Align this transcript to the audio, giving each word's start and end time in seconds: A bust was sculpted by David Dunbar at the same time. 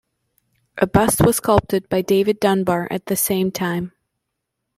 A 0.79 0.87
bust 0.87 1.21
was 1.23 1.35
sculpted 1.35 1.87
by 1.87 2.01
David 2.01 2.39
Dunbar 2.39 2.87
at 2.89 3.05
the 3.05 3.15
same 3.15 3.51
time. 3.51 3.91